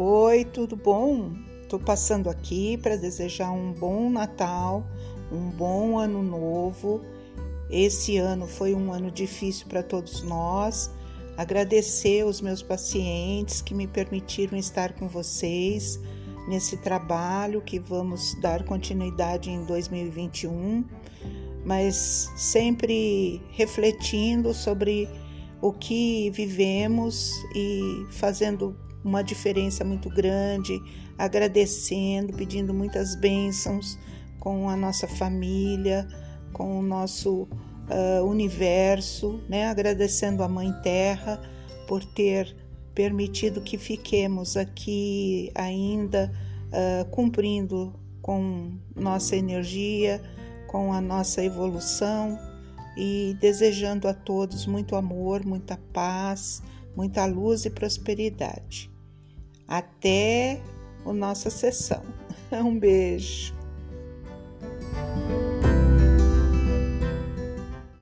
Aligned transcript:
Oi, 0.00 0.44
tudo 0.44 0.76
bom? 0.76 1.32
Estou 1.60 1.80
passando 1.80 2.30
aqui 2.30 2.76
para 2.76 2.94
desejar 2.94 3.50
um 3.50 3.72
bom 3.72 4.08
Natal, 4.08 4.86
um 5.32 5.50
bom 5.50 5.98
Ano 5.98 6.22
Novo. 6.22 7.00
Esse 7.68 8.16
ano 8.16 8.46
foi 8.46 8.76
um 8.76 8.92
ano 8.92 9.10
difícil 9.10 9.66
para 9.66 9.82
todos 9.82 10.22
nós. 10.22 10.88
Agradecer 11.36 12.24
os 12.24 12.40
meus 12.40 12.62
pacientes 12.62 13.60
que 13.60 13.74
me 13.74 13.88
permitiram 13.88 14.56
estar 14.56 14.92
com 14.92 15.08
vocês 15.08 15.98
nesse 16.46 16.76
trabalho 16.76 17.60
que 17.60 17.80
vamos 17.80 18.40
dar 18.40 18.62
continuidade 18.62 19.50
em 19.50 19.64
2021, 19.64 20.84
mas 21.64 22.30
sempre 22.36 23.42
refletindo 23.50 24.54
sobre 24.54 25.08
o 25.60 25.72
que 25.72 26.30
vivemos 26.30 27.32
e 27.52 28.06
fazendo 28.12 28.76
uma 29.08 29.22
diferença 29.22 29.84
muito 29.84 30.10
grande, 30.10 30.78
agradecendo, 31.16 32.34
pedindo 32.34 32.74
muitas 32.74 33.16
bênçãos 33.16 33.98
com 34.38 34.68
a 34.68 34.76
nossa 34.76 35.08
família, 35.08 36.06
com 36.52 36.78
o 36.78 36.82
nosso 36.82 37.42
uh, 37.42 38.24
universo, 38.24 39.40
né? 39.48 39.66
agradecendo 39.66 40.42
a 40.42 40.48
Mãe 40.48 40.72
Terra 40.82 41.40
por 41.86 42.04
ter 42.04 42.54
permitido 42.94 43.62
que 43.62 43.78
fiquemos 43.78 44.56
aqui 44.56 45.50
ainda 45.54 46.30
uh, 46.66 47.08
cumprindo 47.10 47.94
com 48.20 48.72
nossa 48.94 49.36
energia, 49.36 50.20
com 50.66 50.92
a 50.92 51.00
nossa 51.00 51.42
evolução 51.42 52.38
e 52.96 53.36
desejando 53.40 54.06
a 54.06 54.12
todos 54.12 54.66
muito 54.66 54.96
amor, 54.96 55.46
muita 55.46 55.78
paz, 55.92 56.62
muita 56.94 57.24
luz 57.24 57.64
e 57.64 57.70
prosperidade. 57.70 58.90
Até 59.68 60.60
a 61.04 61.12
nossa 61.12 61.50
sessão. 61.50 62.02
Um 62.50 62.78
beijo. 62.78 63.57